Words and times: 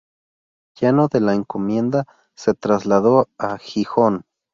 Llano 0.79 1.09
de 1.09 1.19
la 1.19 1.35
Encomienda 1.35 2.05
se 2.33 2.55
trasladó 2.55 3.27
a 3.37 3.59
Gijón. 3.59 4.25